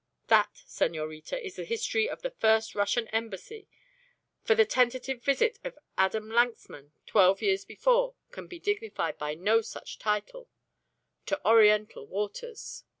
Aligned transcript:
That, 0.29 0.63
senorita, 0.65 1.39
is 1.45 1.57
the 1.57 1.63
history 1.63 2.09
of 2.09 2.23
the 2.23 2.31
first 2.31 2.73
Russian 2.73 3.07
Embassy 3.09 3.67
for 4.43 4.55
the 4.55 4.65
tentative 4.65 5.23
visit 5.23 5.59
of 5.63 5.77
Adam 5.95 6.29
Lanxmann, 6.31 6.93
twelve 7.05 7.39
years 7.43 7.65
before, 7.65 8.15
can 8.31 8.47
be 8.47 8.57
dignified 8.57 9.19
by 9.19 9.35
no 9.35 9.61
such 9.61 9.99
title 9.99 10.49
to 11.27 11.39
Oriental 11.47 12.07
waters. 12.07 12.83